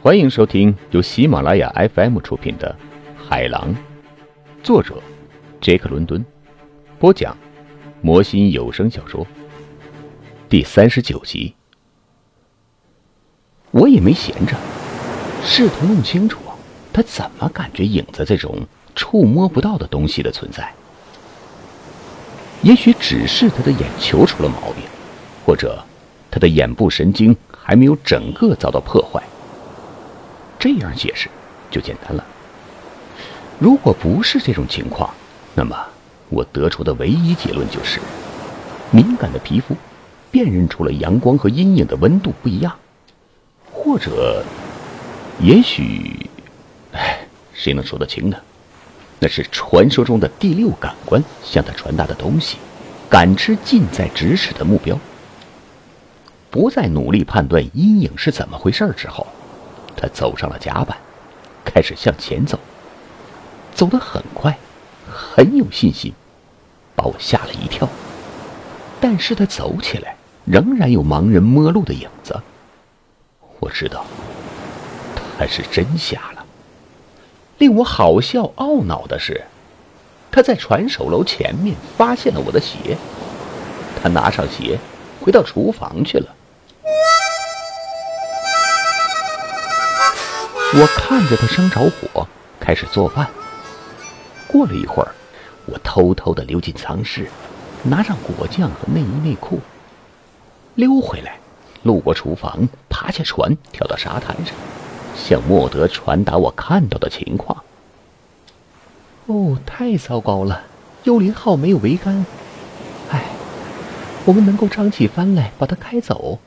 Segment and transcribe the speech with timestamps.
[0.00, 2.72] 欢迎收听由喜马拉雅 FM 出品的
[3.28, 3.74] 《海狼》，
[4.62, 5.02] 作者
[5.60, 6.24] 杰克·伦敦，
[7.00, 7.36] 播讲
[8.00, 9.26] 魔心有声小说
[10.48, 11.52] 第三十九集。
[13.72, 14.56] 我也没闲着，
[15.42, 16.38] 试图弄清楚
[16.92, 18.56] 他怎么感觉影子这种
[18.94, 20.72] 触摸不到的东西的存在。
[22.62, 24.84] 也许只是他的眼球出了毛病，
[25.44, 25.84] 或者
[26.30, 29.20] 他的眼部神经还没有整个遭到破坏。
[30.58, 31.28] 这样解释
[31.70, 32.24] 就简单了。
[33.58, 35.12] 如果不是这种情况，
[35.54, 35.76] 那么
[36.28, 38.00] 我得出的唯一结论就是：
[38.90, 39.76] 敏感的皮肤
[40.30, 42.76] 辨认出了阳光和阴影的温度不一样，
[43.72, 44.44] 或者，
[45.40, 46.28] 也许，
[46.92, 48.36] 哎，谁能说得清呢？
[49.20, 52.56] 那是传说中的第六感官向他传达的东西，
[53.10, 54.96] 感知近在咫尺的目标。
[56.50, 59.26] 不再努力判断阴影是怎么回事之后。
[60.00, 60.96] 他走上了甲板，
[61.64, 62.56] 开始向前走，
[63.74, 64.56] 走得很快，
[65.10, 66.12] 很有信心，
[66.94, 67.88] 把我吓了一跳。
[69.00, 70.14] 但是他走起来
[70.44, 72.40] 仍然有盲人摸路的影子。
[73.58, 74.04] 我知道，
[75.36, 76.46] 他是真瞎了。
[77.58, 79.44] 令我好笑懊恼的是，
[80.30, 82.96] 他在传手楼前面发现了我的鞋，
[84.00, 84.78] 他拿上鞋，
[85.20, 86.34] 回到厨房去了。
[90.74, 92.28] 我看着他生着火，
[92.60, 93.26] 开始做饭。
[94.46, 95.14] 过了一会儿，
[95.64, 97.26] 我偷偷的溜进舱室，
[97.84, 99.60] 拿上果酱和内衣内裤，
[100.74, 101.38] 溜回来，
[101.84, 104.54] 路过厨房，爬下船，跳到沙滩上，
[105.16, 107.64] 向莫德传达我看到的情况。
[109.24, 110.64] 哦，太糟糕了！
[111.04, 112.26] 幽灵号没有桅杆。
[113.10, 113.24] 唉，
[114.26, 116.38] 我们能够张起帆来把它开走，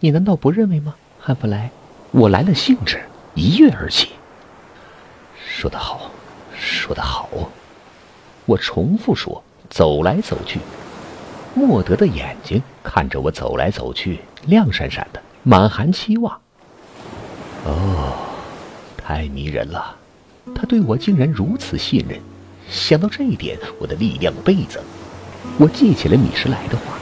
[0.00, 1.70] 你难道不认为吗，汉弗莱？
[2.10, 3.00] 我来了兴致。
[3.34, 4.10] 一跃而起。
[5.46, 6.10] 说得好，
[6.56, 7.28] 说得好。
[8.46, 10.58] 我重复说，走来走去。
[11.54, 16.40] 莫德的眼睛看着我走来走去，亮闪闪的，满含期望。
[17.64, 18.14] 哦，
[18.96, 19.96] 太迷人了！
[20.54, 22.18] 他对我竟然如此信任。
[22.68, 24.82] 想到这一点，我的力量倍增。
[25.58, 26.98] 我记起了米什莱的话：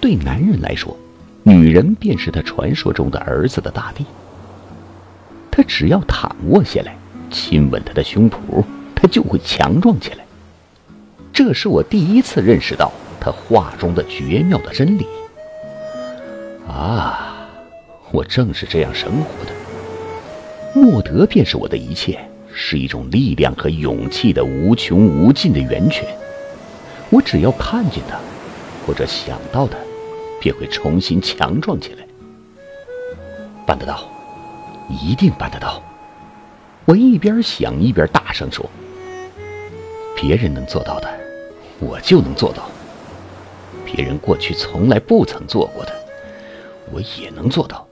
[0.00, 0.96] 对男人来说，
[1.42, 4.04] 女人便是他传说中的儿子的大地。
[5.56, 6.96] 他只要躺卧下来，
[7.30, 10.26] 亲吻他的胸脯，他就会强壮起来。
[11.32, 15.06] 这是我第一次认识到他话中的绝妙的真理。
[16.66, 17.48] 啊，
[18.10, 19.52] 我正是这样生活的。
[20.74, 22.18] 莫德便是我的一切，
[22.52, 26.04] 是一种力量和勇气的无穷无尽的源泉。
[27.10, 28.18] 我只要看见他，
[28.84, 29.76] 或者想到他，
[30.40, 32.04] 便会重新强壮起来。
[33.64, 34.10] 办得到。
[34.88, 35.82] 一定办得到！
[36.86, 38.68] 我一边想一边大声说
[40.14, 41.08] ：“别人能做到的，
[41.78, 42.64] 我就能做到；
[43.86, 45.92] 别人过去从来不曾做过的，
[46.92, 47.86] 我也能做到。”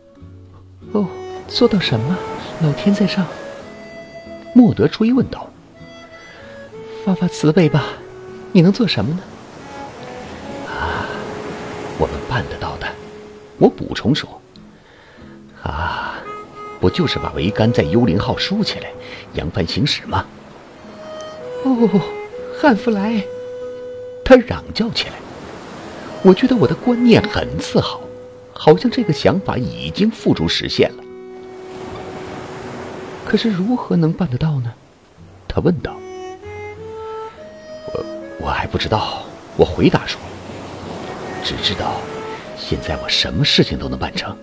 [0.93, 1.09] 哦，
[1.49, 2.19] 做到什么？
[2.63, 3.27] 老天在上！
[4.55, 5.49] 莫德追问道
[7.07, 7.85] ：“发发慈悲吧，
[8.53, 9.23] 你能做什么呢？”
[10.69, 11.09] 啊，
[11.99, 12.87] 我们办得到的。
[13.57, 14.42] 我补充说。
[16.83, 18.91] 不就是把桅杆在幽灵号竖起来，
[19.35, 20.27] 扬帆行驶吗？
[21.65, 21.89] 哦，
[22.61, 23.23] 汉弗莱，
[24.25, 25.13] 他嚷叫起来。
[26.25, 28.01] 我觉得我的观念很自豪，
[28.53, 31.05] 好像这个想法已经付诸实现了。
[33.25, 34.73] 可是如何能办得到呢？
[35.47, 35.95] 他问道。
[37.95, 38.05] 我
[38.41, 39.23] 我还不知道。
[39.57, 40.21] 我回答说，
[41.45, 42.01] 只知道
[42.57, 44.37] 现在我什么事情都能办成。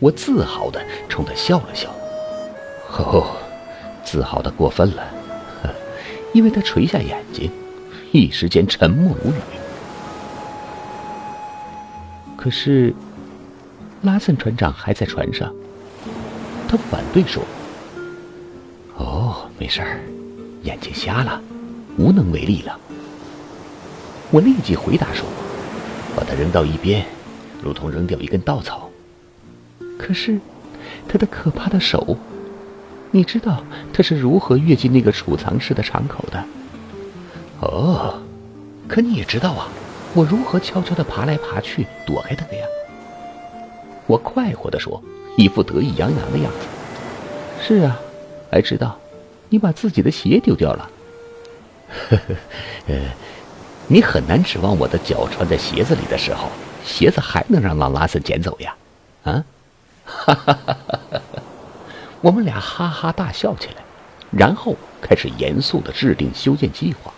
[0.00, 1.94] 我自豪地冲他笑了笑，
[2.96, 3.36] 哦，
[4.02, 5.04] 自豪的过分了，
[6.32, 7.50] 因为他垂下眼睛，
[8.10, 9.34] 一时间沉默无语。
[12.34, 12.94] 可是，
[14.00, 15.54] 拉森船长还在船上，
[16.66, 17.42] 他反对说
[18.96, 20.00] ：“哦，没事儿，
[20.62, 21.38] 眼睛瞎了，
[21.98, 22.78] 无能为力了。”
[24.32, 25.26] 我立即回答说
[26.16, 27.04] ：“把它扔到一边，
[27.62, 28.89] 如同扔掉一根稻草。”
[30.00, 30.40] 可是，
[31.06, 32.16] 他的可怕的手，
[33.10, 33.62] 你知道
[33.92, 36.42] 他是如何跃进那个储藏室的敞口的？
[37.60, 38.18] 哦，
[38.88, 39.68] 可你也知道啊，
[40.14, 42.64] 我如何悄悄地爬来爬去躲开他的呀？
[44.06, 45.02] 我快活地说，
[45.36, 46.66] 一副得意洋洋的样子。
[47.60, 48.00] 是啊，
[48.50, 48.98] 还知道，
[49.50, 50.90] 你把自己的鞋丢掉了。
[52.08, 52.34] 呵呵，
[52.88, 52.96] 呃，
[53.86, 56.48] 你很难指望我的脚穿在鞋子里的时候，
[56.82, 58.74] 鞋子还能让朗拉森捡走呀？
[59.24, 59.44] 啊？
[60.10, 61.22] 哈哈哈哈哈！
[62.20, 63.82] 我们俩哈哈大笑起来，
[64.30, 67.12] 然后开始严肃的制定修建计划。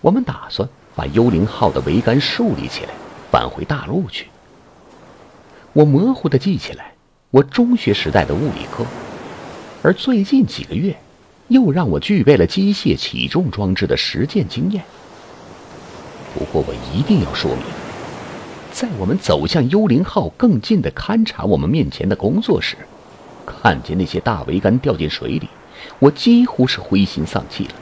[0.00, 2.90] 我们打算把幽灵号的桅杆竖立起来，
[3.30, 4.28] 返回大陆去。
[5.72, 6.94] 我模糊的记起来，
[7.30, 8.84] 我中学时代的物理课，
[9.82, 10.96] 而最近几个月，
[11.48, 14.82] 又让我具备了机械起重装置的实践经验。
[16.34, 17.64] 不过，我一定要说明，
[18.72, 22.76] 在我们走向幽灵号更近的勘察我们面前的工作时，
[23.44, 25.48] 看见那些大桅杆掉进水里，
[25.98, 27.74] 我几乎是灰心丧气了。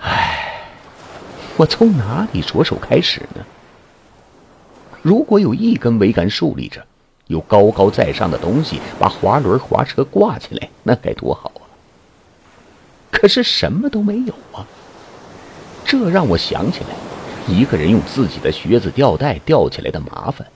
[0.00, 0.68] 唉，
[1.56, 3.44] 我从哪里着手开始呢？
[5.02, 6.86] 如果有一根桅杆竖立着，
[7.26, 11.64] 有高高在上的东西把滑轮滑车挂起来，那该多好啊！
[13.10, 14.66] 可是什么都没有啊。
[15.84, 16.96] 这让我想起来，
[17.46, 20.46] 一个人用自己的靴子吊带吊起来的麻烦。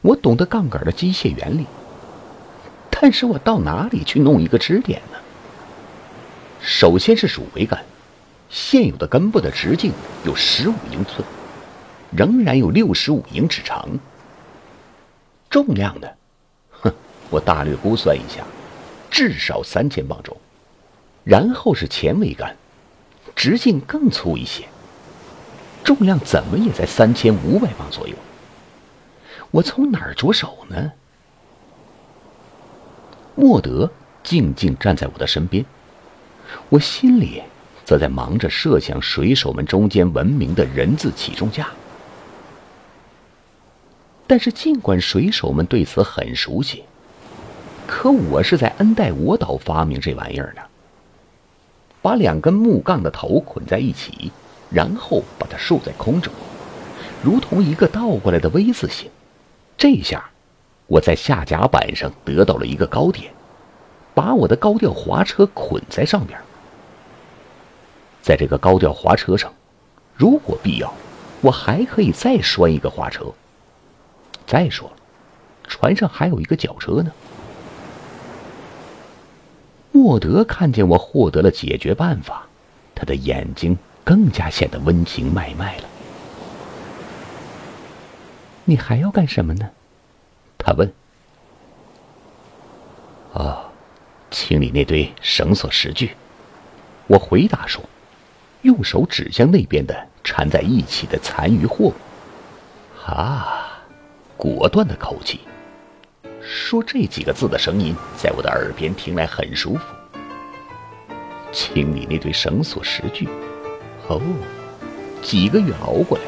[0.00, 1.66] 我懂得杠杆的机械原理，
[2.88, 5.18] 但是我到哪里去弄一个支点呢？
[6.60, 7.84] 首先是主桅杆，
[8.48, 9.92] 现有的根部的直径
[10.24, 11.26] 有十五英寸，
[12.16, 13.88] 仍然有六十五英尺长。
[15.50, 16.08] 重量呢？
[16.70, 16.92] 哼，
[17.30, 18.44] 我大略估算一下，
[19.10, 20.36] 至少三千磅重。
[21.24, 22.56] 然后是前桅杆。
[23.36, 24.64] 直径更粗一些，
[25.88, 28.14] 重量怎么也在三千五百磅左右。
[29.50, 30.92] 我从哪儿着手呢？
[33.34, 33.90] 莫德
[34.22, 35.64] 静静站在我的身边，
[36.68, 37.42] 我心里
[37.86, 41.68] 则在忙着设想水手们中间闻名的人字起重架。
[44.26, 46.84] 但是，尽管水手们对此很熟悉，
[47.86, 50.60] 可我是在恩戴我岛发明这玩意儿的。
[52.02, 54.30] 把两根木杠的头捆在一起，
[54.70, 56.32] 然后把它竖在空中，
[57.22, 59.10] 如同一个倒过来的 V 字形。
[59.76, 60.30] 这下，
[60.86, 63.32] 我在下甲板上得到了一个高点，
[64.14, 66.38] 把我的高吊滑车捆在上边。
[68.20, 69.54] 在这个高吊滑车上，
[70.14, 70.92] 如果必要，
[71.40, 73.32] 我还可以再拴一个滑车。
[74.46, 74.96] 再说了，
[75.66, 77.12] 船上还有一个绞车呢。
[79.92, 82.46] 莫德看见我获得了解决办法，
[82.94, 85.84] 他的眼睛更加显得温情脉脉了。
[88.64, 89.68] 你还要干什么呢？
[90.56, 90.90] 他问。
[93.34, 93.70] 哦，
[94.30, 96.12] 清理那堆绳索石具。
[97.06, 97.84] 我回答说，
[98.62, 101.94] 用手指向那边的缠在一起的残余货物。
[103.04, 103.78] 啊，
[104.38, 105.40] 果断的口气。
[106.40, 109.82] 说这几个字的声音在我的耳边听来很舒服。
[111.52, 113.28] 清理那堆绳索石具，
[114.08, 114.20] 哦，
[115.22, 116.24] 几个月熬过来，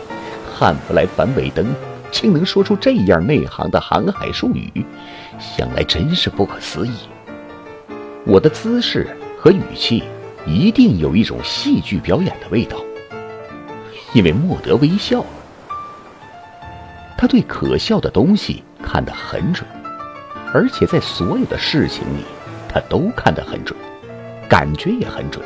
[0.53, 1.75] 汉弗莱·凡韦登
[2.11, 4.85] 竟能说出这样内行的航海术语，
[5.39, 6.93] 想来真是不可思议。
[8.27, 10.05] 我的姿势和语气
[10.47, 12.77] 一定有一种戏剧表演的味道，
[14.13, 15.27] 因为莫德微笑了。
[17.17, 19.67] 他对可笑的东西看得很准。
[20.53, 22.25] 而且在所有的事情里，
[22.69, 23.79] 他都看得很准，
[24.49, 25.45] 感觉也很准。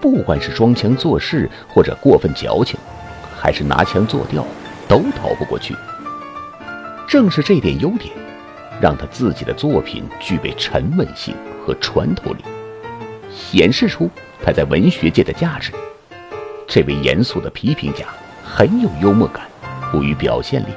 [0.00, 2.78] 不管是装腔作势，或者过分矫情，
[3.36, 4.46] 还是拿腔作调，
[4.88, 5.74] 都逃不过去。
[7.08, 8.14] 正是这点优点，
[8.80, 12.44] 让他自己的作品具备沉稳性和穿透力，
[13.30, 14.08] 显示出
[14.44, 15.72] 他在文学界的价值。
[16.66, 18.04] 这位严肃的批评家
[18.44, 19.46] 很有幽默感，
[19.90, 20.68] 富于表现力，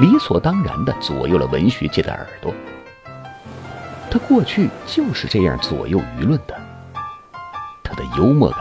[0.00, 2.52] 理所当然地左右了文学界的耳朵。
[4.10, 6.63] 他过去就是这样左右舆论的。
[7.94, 8.60] 的幽默感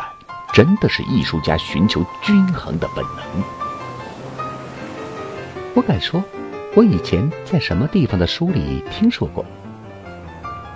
[0.53, 3.23] 真的是艺术家寻求均衡的本能。
[5.73, 6.23] 我敢说，
[6.75, 9.43] 我以前在什么地方的书里听说过。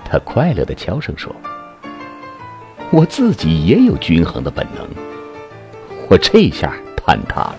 [0.10, 1.36] 他快乐的悄声说
[2.90, 4.88] ：“我自己也有均衡的本能。”
[6.10, 7.58] 我这下坍塌了，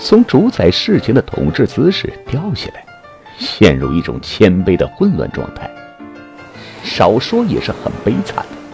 [0.00, 2.84] 从主宰事情的统治姿势掉下来，
[3.38, 5.70] 陷入一种谦卑的混乱状态。
[6.82, 8.65] 少说也是很悲惨的。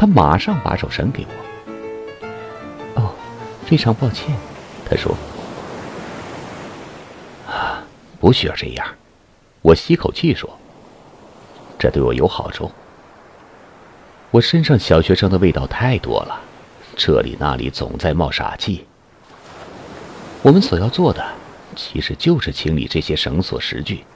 [0.00, 3.02] 他马上把手伸给我。
[3.02, 3.12] 哦，
[3.66, 4.34] 非常抱歉，
[4.88, 5.14] 他说。
[7.46, 7.84] 啊，
[8.18, 8.86] 不需要这样。
[9.60, 10.48] 我吸口气说。
[11.78, 12.72] 这对我有好处。
[14.30, 16.40] 我身上小学生的味道太多了，
[16.96, 18.86] 这里那里总在冒傻气。
[20.40, 21.22] 我们所要做的，
[21.76, 24.06] 其实就是清理这些绳索石具。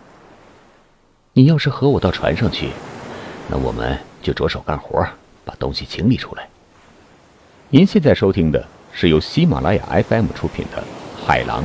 [1.35, 2.71] 你要是和我到船上去，
[3.51, 5.07] 那我们就着手干活，
[5.45, 6.49] 把东西清理出来。
[7.71, 10.83] 您现在收听的是由喜马拉雅 FM 出品的
[11.27, 11.65] 《海狼》。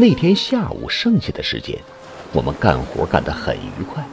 [0.00, 1.78] 那天下午剩下的时间，
[2.32, 4.04] 我们干活干得很愉快。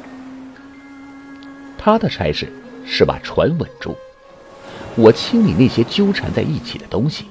[1.77, 2.51] 他的差事
[2.85, 3.95] 是把船稳住，
[4.95, 7.25] 我清理那些纠缠在一起的东西。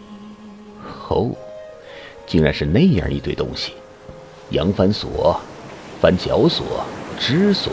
[1.15, 1.31] 哦，
[2.27, 3.73] 竟然是那样一堆东西：
[4.51, 5.41] 扬帆索、
[6.01, 6.85] 帆脚索、
[7.19, 7.73] 支索、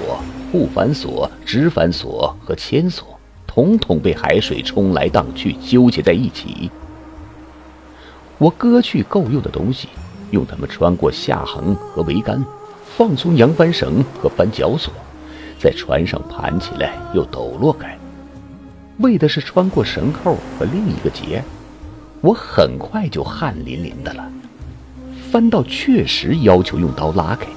[0.51, 6.69] 护帆索、支帆索和牵索，统统被海水冲来荡去，纠结在一起。
[8.38, 9.89] 我割去够用的东西。
[10.31, 12.41] 用它们穿过下横和桅杆，
[12.95, 14.93] 放松扬帆绳和帆脚索，
[15.60, 17.98] 在船上盘起来又抖落开，
[19.00, 21.43] 为的是穿过绳扣和另一个结。
[22.21, 24.27] 我很快就汗淋淋的了。
[25.31, 27.47] 帆道确实要求用刀拉开，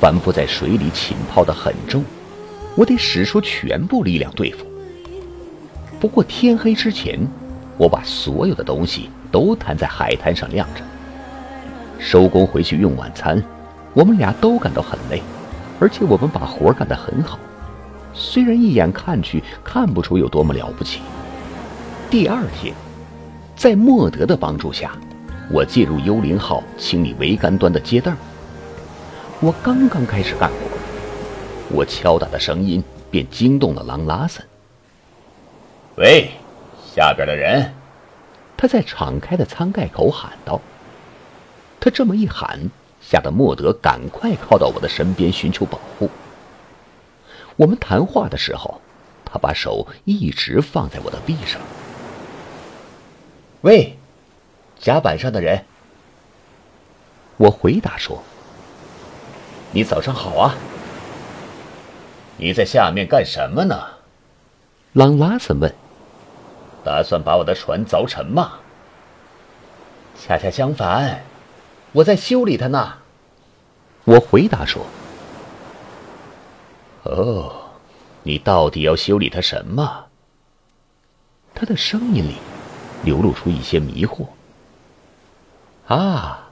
[0.00, 2.04] 帆布在水里浸泡的很重，
[2.76, 4.66] 我得使出全部力量对付。
[5.98, 7.18] 不过天黑之前，
[7.76, 10.82] 我把所有的东西都摊在海滩上晾着。
[11.98, 13.42] 收工回去用晚餐，
[13.94, 15.20] 我们俩都感到很累，
[15.80, 17.38] 而且我们把活干得很好，
[18.14, 21.00] 虽然一眼看去看不出有多么了不起。
[22.08, 22.72] 第二天，
[23.58, 24.96] 在莫德的帮助下，
[25.50, 28.16] 我进入幽灵号清理桅杆端的接凳。
[29.40, 30.56] 我刚刚开始干活，
[31.74, 34.46] 我敲打的声音便惊动了狼拉森。
[35.96, 36.30] 喂，
[36.94, 37.72] 下边的人！
[38.56, 40.60] 他在敞开的舱盖口喊道。
[41.80, 42.60] 他这么一喊，
[43.00, 46.08] 吓得莫德赶快靠到我的身边寻求保护。
[47.56, 48.80] 我们谈话的时候，
[49.24, 51.60] 他把手一直放在我的臂上。
[53.68, 53.98] 喂，
[54.78, 55.66] 甲板上的人，
[57.36, 58.22] 我回答说
[59.72, 60.54] ：“你早上好啊。
[62.38, 63.78] 你在下面干什么呢？”
[64.94, 65.70] 朗拉森问
[66.82, 68.52] ：“打算把我的船凿沉吗？”
[70.18, 71.20] 恰恰相反。
[71.92, 72.94] 我在修理它呢，
[74.04, 74.86] 我回答说
[77.04, 77.52] ：“哦，
[78.22, 80.06] 你到底要修理它什么？”
[81.54, 82.36] 他的声音里
[83.04, 84.26] 流露出一些迷惑。
[85.86, 86.50] 啊，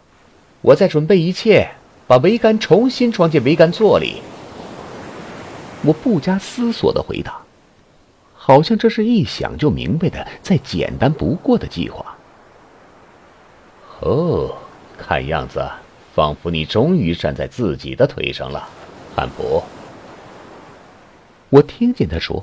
[0.62, 1.70] 我在准备一切，
[2.06, 4.22] 把桅杆重新装进桅杆座里。
[5.82, 7.40] 我不加思索的回答，
[8.34, 12.16] 好像这是一想就明白的、再简单不过的计划。
[14.00, 14.56] 哦。
[14.98, 15.62] 看样子，
[16.14, 18.66] 仿佛你终于站在自己的腿上了，
[19.14, 19.62] 汉普。
[21.50, 22.42] 我听见他说，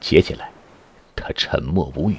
[0.00, 0.50] 接下来，
[1.14, 2.16] 他沉默无语。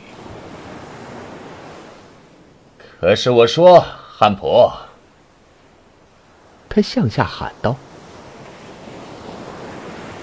[3.00, 3.86] 可是我说，
[4.18, 4.72] 汉普，
[6.70, 7.76] 他向下喊道：“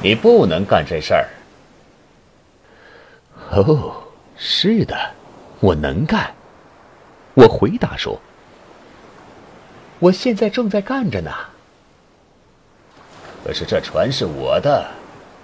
[0.02, 1.29] 你不能干这事儿。”
[3.52, 4.02] 哦，
[4.37, 4.97] 是的，
[5.61, 6.35] 我能干。
[7.35, 8.19] 我回答说。
[9.99, 11.31] 我现在正在干着呢。
[13.45, 14.91] 可是这船是我的，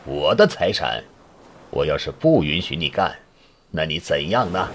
[0.05, 1.05] 我的财产。
[1.71, 3.15] 我要是不允许你干，
[3.71, 4.69] 那你怎样呢？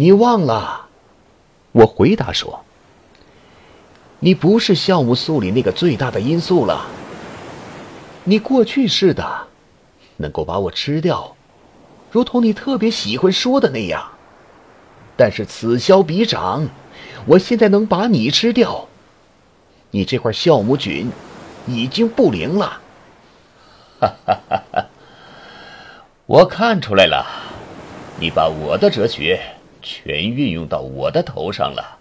[0.00, 0.86] 你忘了？
[1.72, 2.64] 我回答说
[4.20, 6.86] ：“你不是酵母素里那个最大的因素了。
[8.24, 9.48] 你过去是的，
[10.16, 11.36] 能够把我吃掉，
[12.10, 14.12] 如同你特别喜欢说的那样。
[15.18, 16.66] 但是此消彼长。”
[17.26, 18.88] 我现在能把你吃掉，
[19.90, 21.12] 你这块酵母菌
[21.66, 22.80] 已经不灵了。
[24.00, 24.86] 哈哈哈哈！
[26.24, 27.26] 我看出来了，
[28.18, 29.38] 你把我的哲学
[29.80, 31.98] 全运用到我的头上了。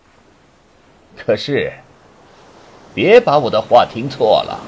[1.18, 1.74] 可是，
[2.94, 4.60] 别把我的话听错了，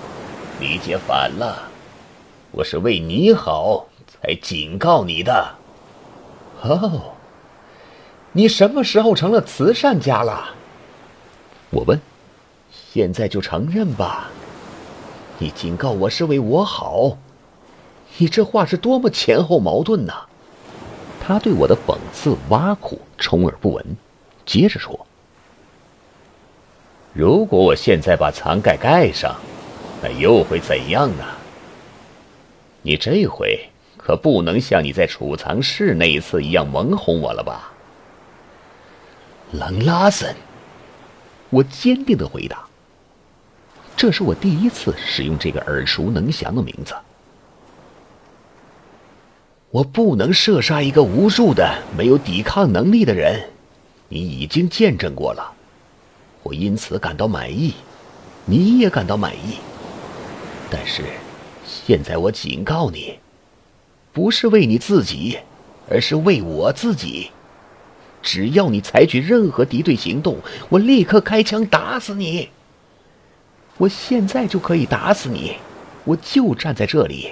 [0.60, 1.70] 理解反了。
[2.52, 5.56] 我是为你好才警告你的。
[6.62, 7.14] 哦。
[8.34, 10.56] 你什么时候成了慈善家了？
[11.70, 12.00] 我问。
[12.94, 14.30] 现在就承认吧。
[15.38, 17.18] 你警告我是为我好，
[18.18, 20.28] 你这话是多么前后矛盾呐！
[21.24, 23.86] 他对我的讽刺挖苦充耳不闻，
[24.44, 25.08] 接着说
[27.14, 29.36] ：“如果我现在把舱盖盖上，
[30.02, 31.24] 那又会怎样呢？
[32.82, 37.72] 你这回可不能像你在储藏室那一次一样蒙哄我了吧？”
[39.54, 40.36] 狼拉森，
[41.52, 42.66] 我坚定的回答。
[43.96, 46.96] 这是我第一次使用这个耳熟能详的名字。
[49.72, 53.50] 我不能射杀一个无助的、没有抵抗能力的人，
[54.10, 55.54] 你已经见证过了。
[56.44, 57.76] 我因此感到满意，
[58.46, 59.60] 你也感到满意。
[60.70, 61.04] 但是，
[61.66, 63.20] 现在我警告你，
[64.12, 65.40] 不是为你自己，
[65.90, 67.32] 而是为我自己。
[68.22, 70.38] 只要你采取任何敌对行动，
[70.68, 72.50] 我立刻开枪打死你。
[73.78, 75.56] 我现在就可以打死你，
[76.04, 77.32] 我就站在这里。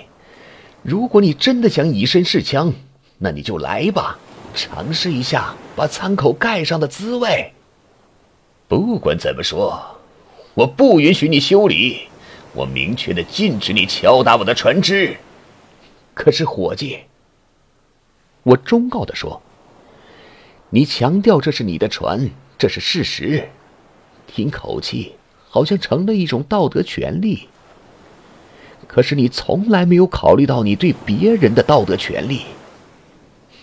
[0.82, 2.74] 如果你真的想以身试枪，
[3.18, 4.18] 那你就来吧，
[4.54, 7.54] 尝试一下把舱口盖上的滋味。
[8.68, 9.98] 不管怎么说，
[10.54, 12.08] 我不允许你修理，
[12.54, 15.18] 我明确的禁止你敲打我的船只。
[16.14, 17.00] 可是，伙计，
[18.44, 19.42] 我忠告的说。
[20.70, 23.50] 你强调这是你的船，这是事实，
[24.28, 25.16] 听口气
[25.50, 27.50] 好像成了一种道德权利。
[28.90, 32.42] 可是你从来没有考虑到你对别人的道德权利。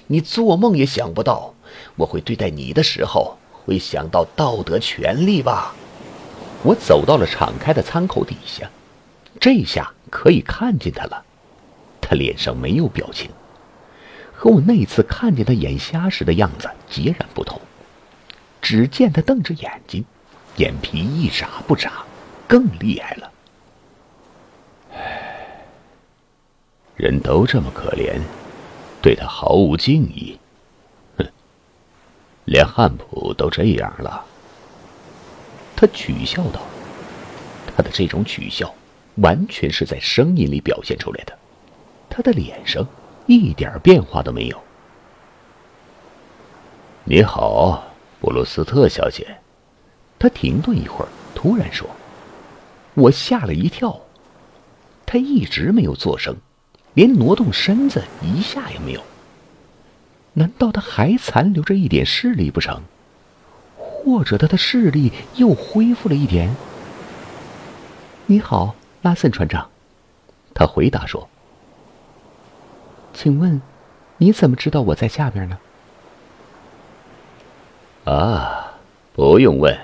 [0.06, 1.52] 你做梦也想不到
[1.96, 5.74] 我会对待你的时候会想到道德权利吧？
[6.62, 8.70] 我走到了敞开的舱口底下，
[9.40, 11.24] 这下可以看见他了。
[12.00, 13.28] 他脸上没有表情。
[14.32, 17.60] 和我那次看见他眼瞎时的样子截然不同。
[18.62, 20.04] 只见他瞪着眼睛，
[20.56, 22.04] 眼皮一眨不眨，
[22.46, 23.32] 更厉害了。
[26.96, 28.20] 人都这么可怜，
[29.02, 30.38] 对他毫无敬意。
[31.18, 31.26] 哼，
[32.44, 34.24] 连汉普都这样了。
[35.76, 36.60] 他取笑道
[37.76, 38.74] ：“他的这种取笑，
[39.16, 41.38] 完全是在声音里表现出来的。
[42.08, 42.86] 他的脸上……”
[43.28, 44.62] 一点变化都没有。
[47.02, 47.84] 你好，
[48.20, 49.38] 布鲁斯特小姐。
[50.16, 51.90] 他停顿一会儿，突然说
[52.94, 54.00] ：“我吓了一跳。”
[55.04, 56.36] 他一直没有作声，
[56.96, 59.02] 连挪动身子一下也没有。
[60.32, 62.80] 难道他还残留着一点视力不成？
[63.76, 66.56] 或者他的视力又恢复了一点？
[68.24, 69.70] 你好，拉森船长。
[70.54, 71.28] 他回答说。
[73.12, 73.60] 请问，
[74.16, 75.58] 你怎么知道我在下边呢？
[78.04, 78.72] 啊，
[79.12, 79.78] 不用问，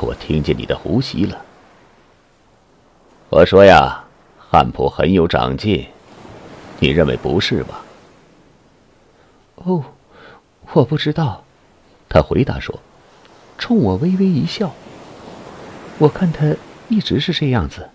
[0.00, 1.44] 我听见你的呼吸了。
[3.30, 4.04] 我说呀，
[4.52, 5.88] 汉普很有长进，
[6.78, 7.82] 你认为不是吧？
[9.54, 9.82] 哦，
[10.74, 11.42] 我不知道，
[12.06, 12.78] 他回答说，
[13.56, 14.70] 冲我微微一笑。
[15.96, 16.54] 我看他
[16.88, 17.88] 一直是这样子。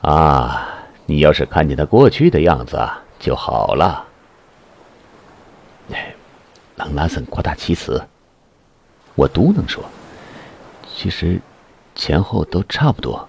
[0.00, 0.68] 啊。
[1.04, 2.80] 你要是看见他过去的样子
[3.18, 4.06] 就好了。
[6.76, 8.00] 朗拉森夸大其词。
[9.16, 9.84] 我嘟囔说
[10.94, 11.40] ：“其实，
[11.96, 13.28] 前后都差不多。”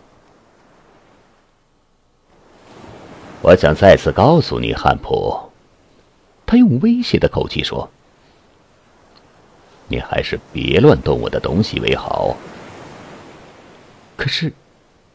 [3.41, 5.51] 我想再次告诉你，汉普，
[6.45, 7.89] 他用威胁的口气说
[9.89, 12.36] ：“你还是别乱动我的东西为好。”
[14.15, 14.54] 可是，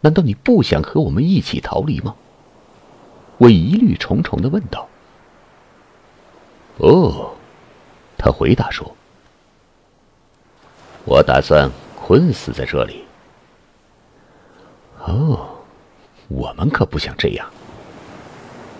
[0.00, 2.16] 难道你不想和我们一起逃离吗？
[3.38, 4.88] 我疑虑重重的问道
[6.78, 7.30] ：“哦，
[8.18, 8.96] 他回答说
[11.06, 13.04] ：“我打算困死在这里。”
[15.06, 15.46] 哦，
[16.26, 17.48] 我们可不想这样。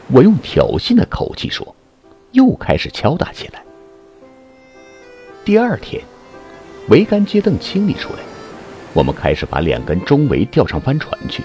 [0.08, 1.74] 我用挑衅的口气说，
[2.32, 3.62] 又开始敲打起来。
[5.44, 6.02] 第二天，
[6.88, 8.20] 桅杆接凳清理出来，
[8.92, 11.42] 我们开始把两根中桅吊上帆船去。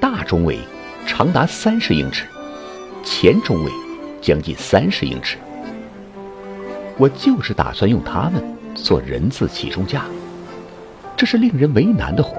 [0.00, 0.58] 大中桅。
[1.04, 2.26] 长达三十英尺，
[3.02, 3.70] 前中桅
[4.20, 5.36] 将近三十英尺。
[6.96, 8.40] 我就是打算用它们
[8.76, 10.04] 做人字起重架，
[11.16, 12.36] 这是令人为难的活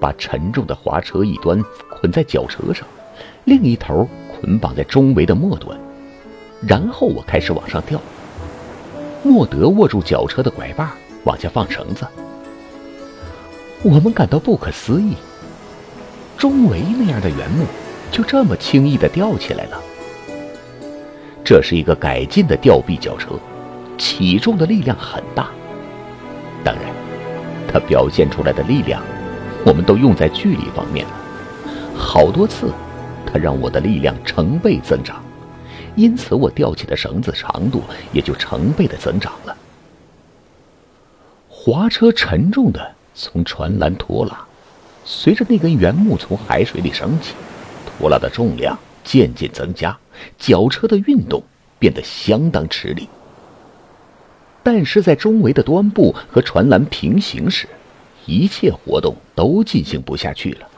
[0.00, 2.88] 把沉重的滑车一端捆在绞车上，
[3.44, 5.78] 另一头捆绑在中围的末端，
[6.66, 8.00] 然后我开始往上吊。
[9.22, 12.06] 莫德握住绞车的拐把，往下放绳子。
[13.82, 15.14] 我们感到不可思议。
[16.36, 17.64] 中围那样的原木，
[18.10, 19.80] 就这么轻易的吊起来了。
[21.44, 23.38] 这是一个改进的吊臂绞车，
[23.98, 25.50] 起重的力量很大。
[26.64, 26.84] 当然，
[27.70, 29.02] 它表现出来的力量，
[29.66, 31.12] 我们都用在距离方面了。
[31.94, 32.70] 好多次，
[33.34, 35.20] 它让我的力量成倍增长，
[35.96, 39.56] 因此我吊起的绳子长度也就成倍的增长了。
[41.48, 44.40] 滑车沉重的从船栏拖拉。
[45.04, 47.34] 随着那根原木从海水里升起，
[47.84, 49.98] 拖拉的重量渐渐增加，
[50.38, 51.42] 绞车的运动
[51.80, 53.08] 变得相当吃力。
[54.62, 57.68] 但是在中桅的端部和船栏平行时，
[58.26, 60.68] 一切活动都进行不下去了。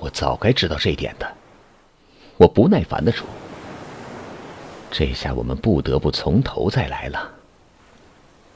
[0.00, 1.32] 我早该知道这一点的。
[2.36, 3.26] 我不耐烦地说
[4.90, 7.30] ：“这下我们不得不从头再来了。”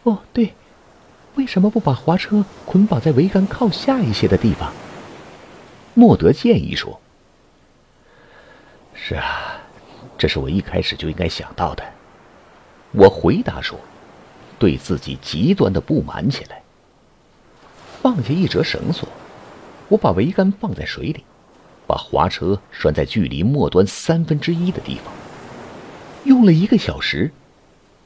[0.04, 0.52] 哦，对。
[1.36, 4.72] 为什么不把滑车捆绑在桅杆靠下一些的地方？
[5.92, 7.00] 莫德建议说
[8.94, 9.60] ：“是啊，
[10.16, 11.82] 这是我一开始就应该想到的。”
[12.94, 13.76] 我回答说
[14.60, 16.62] ：“对自己极端的不满起来。”
[18.00, 19.08] 放下一折绳索，
[19.88, 21.24] 我把桅杆放在水里，
[21.94, 25.14] 把滑车拴在距离末端三分之一的地方。
[26.24, 27.30] 用了一个小时，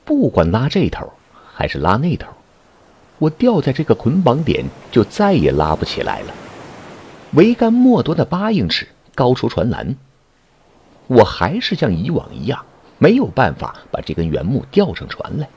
[0.05, 1.11] 不管拉这头
[1.55, 2.29] 还是拉那头，
[3.18, 6.35] 我吊在这个捆绑点就再也拉不起来了。
[7.35, 9.96] 桅杆末端的八英尺高出船栏，
[11.07, 12.66] 我还是像以往一样
[12.98, 15.48] 没有办法把这根原木吊上船来。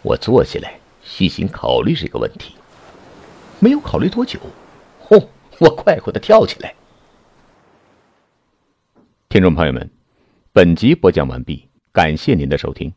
[0.00, 2.54] 我坐下来细心考虑这个问题。
[3.58, 4.38] 没有考虑多久，
[5.58, 6.74] 我快活的跳起来。
[9.28, 9.90] 听众朋友们，
[10.52, 12.92] 本集播讲完毕，感谢您的收听。